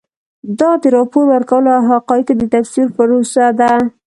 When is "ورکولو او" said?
1.33-1.83